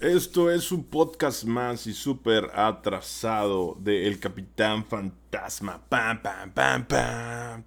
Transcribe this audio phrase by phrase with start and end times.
[0.00, 5.82] Esto es un podcast más y súper atrasado de El Capitán Fantasma.
[5.88, 7.64] Pam, pam, pam, pam.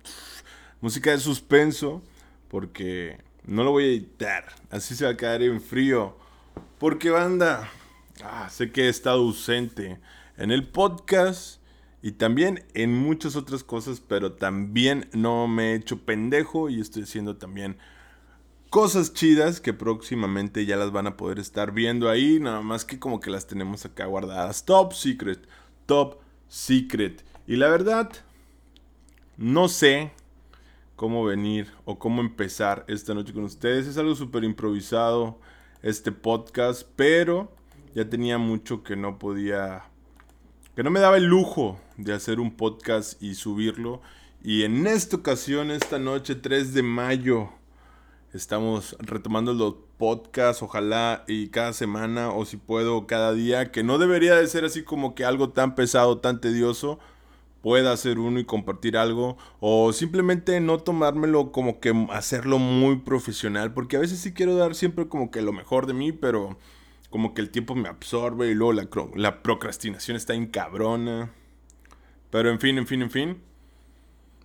[0.79, 2.01] Música de suspenso,
[2.47, 4.45] porque no lo voy a editar.
[4.71, 6.17] Así se va a quedar en frío.
[6.79, 7.69] Porque banda,
[8.23, 9.99] ah, sé que he estado ausente
[10.37, 11.61] en el podcast
[12.01, 17.03] y también en muchas otras cosas, pero también no me he hecho pendejo y estoy
[17.03, 17.77] haciendo también
[18.71, 22.99] cosas chidas que próximamente ya las van a poder estar viendo ahí, nada más que
[22.99, 24.63] como que las tenemos acá guardadas.
[24.63, 25.45] Top secret,
[25.85, 27.21] top secret.
[27.45, 28.09] Y la verdad,
[29.35, 30.13] no sé
[30.95, 33.87] cómo venir o cómo empezar esta noche con ustedes.
[33.87, 35.37] Es algo súper improvisado
[35.81, 37.51] este podcast, pero
[37.93, 39.83] ya tenía mucho que no podía,
[40.77, 44.01] que no me daba el lujo de hacer un podcast y subirlo.
[44.41, 47.49] Y en esta ocasión, esta noche 3 de mayo,
[48.33, 53.97] Estamos retomando los podcasts, ojalá y cada semana o si puedo cada día, que no
[53.97, 56.97] debería de ser así como que algo tan pesado, tan tedioso,
[57.61, 63.73] pueda hacer uno y compartir algo o simplemente no tomármelo como que hacerlo muy profesional,
[63.73, 66.57] porque a veces sí quiero dar siempre como que lo mejor de mí, pero
[67.09, 71.31] como que el tiempo me absorbe y luego la, la procrastinación está cabrona
[72.29, 73.50] Pero en fin, en fin, en fin.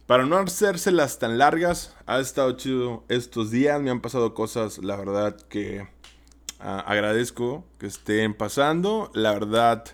[0.06, 3.82] Para no hacérselas tan largas, ha estado chido estos días.
[3.82, 5.88] Me han pasado cosas, la verdad, que
[6.60, 9.10] ah, agradezco que estén pasando.
[9.14, 9.84] La verdad,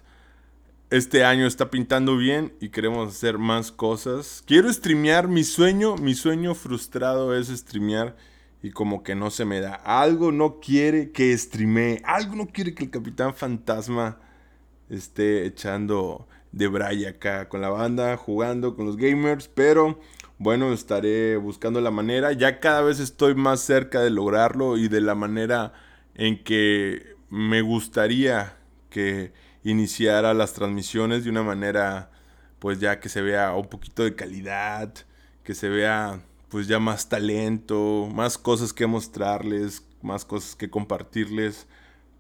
[0.90, 4.42] este año está pintando bien y queremos hacer más cosas.
[4.46, 5.28] Quiero streamear.
[5.28, 8.14] Mi sueño, mi sueño frustrado es streamear.
[8.62, 9.77] Y como que no se me da.
[9.77, 12.02] Algo no quiere que streamee.
[12.05, 14.20] Algo no quiere que el Capitán Fantasma
[14.90, 19.98] esté echando de Bray acá con la banda, jugando con los gamers, pero
[20.39, 22.33] bueno, estaré buscando la manera.
[22.33, 25.73] Ya cada vez estoy más cerca de lograrlo y de la manera
[26.14, 28.56] en que me gustaría
[28.91, 29.33] que
[29.64, 32.11] iniciara las transmisiones de una manera
[32.58, 34.95] pues ya que se vea un poquito de calidad,
[35.42, 41.67] que se vea pues ya más talento, más cosas que mostrarles, más cosas que compartirles.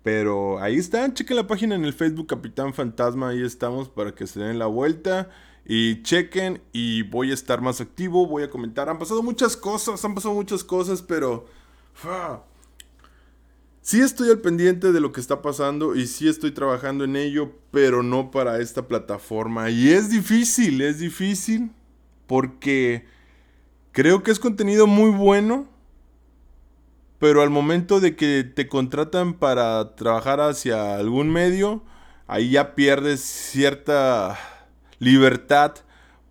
[0.02, 4.26] Pero ahí están, chequen la página en el Facebook Capitán Fantasma, ahí estamos para que
[4.26, 5.30] se den la vuelta
[5.64, 8.88] y chequen y voy a estar más activo, voy a comentar.
[8.88, 11.46] Han pasado muchas cosas, han pasado muchas cosas, pero...
[13.80, 17.50] Sí estoy al pendiente de lo que está pasando y sí estoy trabajando en ello,
[17.72, 19.70] pero no para esta plataforma.
[19.70, 21.72] Y es difícil, es difícil
[22.28, 23.04] porque
[23.90, 25.68] creo que es contenido muy bueno,
[27.22, 31.84] pero al momento de que te contratan para trabajar hacia algún medio,
[32.26, 34.36] ahí ya pierdes cierta
[34.98, 35.76] libertad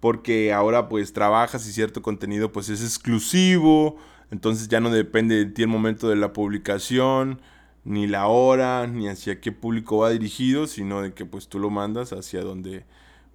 [0.01, 3.99] porque ahora pues trabajas y cierto contenido pues es exclusivo,
[4.31, 7.39] entonces ya no depende de ti el momento de la publicación,
[7.85, 11.69] ni la hora, ni hacia qué público va dirigido, sino de que pues tú lo
[11.69, 12.83] mandas hacia donde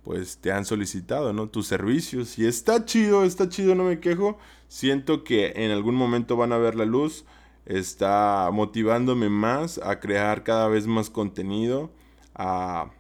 [0.05, 1.49] pues te han solicitado, ¿no?
[1.49, 2.39] Tus servicios.
[2.39, 4.39] Y está chido, está chido, no me quejo.
[4.69, 7.25] Siento que en algún momento van a ver la luz
[7.67, 11.91] está motivándome más a crear cada vez más contenido,
[12.35, 12.93] a,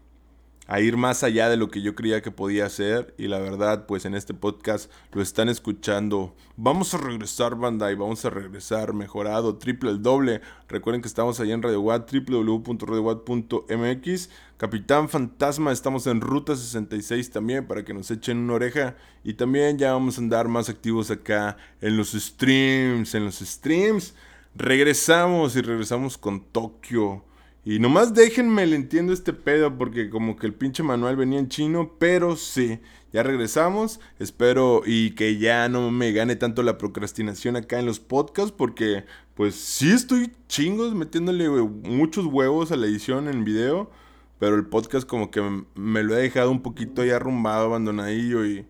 [0.80, 4.04] ir más allá de lo que yo creía que podía hacer y la verdad pues
[4.04, 6.34] en este podcast lo están escuchando.
[6.56, 10.40] Vamos a regresar banda y vamos a regresar mejorado, triple el doble.
[10.68, 14.30] Recuerden que estamos allá en Radio Watt, www.radiowatt.mx.
[14.56, 19.78] Capitán Fantasma, estamos en Ruta 66 también para que nos echen una oreja y también
[19.78, 24.14] ya vamos a andar más activos acá en los streams, en los streams.
[24.58, 27.22] Regresamos y regresamos con Tokio.
[27.62, 31.48] Y nomás déjenme, le entiendo este pedo porque como que el pinche manual venía en
[31.48, 32.80] chino, pero sí,
[33.12, 34.00] ya regresamos.
[34.18, 39.04] Espero y que ya no me gane tanto la procrastinación acá en los podcasts porque
[39.34, 43.90] pues sí estoy chingos metiéndole muchos huevos a la edición en video,
[44.38, 45.42] pero el podcast como que
[45.74, 48.64] me lo he dejado un poquito ya arrumbado, abandonadillo y,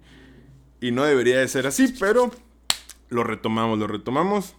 [0.81, 2.33] y no debería de ser así, pero
[3.09, 4.57] lo retomamos, lo retomamos.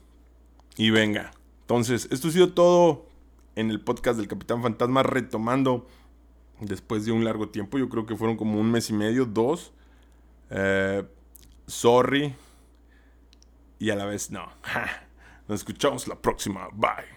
[0.77, 1.31] Y venga.
[1.61, 3.07] Entonces, esto ha sido todo
[3.55, 5.87] en el podcast del Capitán Fantasma, retomando
[6.61, 7.77] después de un largo tiempo.
[7.77, 9.73] Yo creo que fueron como un mes y medio, dos.
[10.51, 11.03] Eh,
[11.65, 12.35] sorry.
[13.79, 14.47] Y a la vez no.
[15.47, 16.69] Nos escuchamos la próxima.
[16.73, 17.16] Bye.